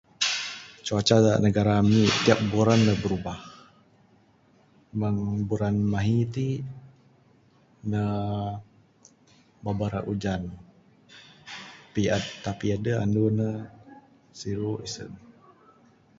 [0.85, 3.39] Cuaca da negara ami tiap buran ne birubah.
[4.99, 6.47] Meng buran mahi ti,
[7.91, 8.01] ne
[9.63, 10.43] babar ra ujan.
[12.45, 13.49] Tapi adeh anu ne
[14.39, 15.11] siru isen.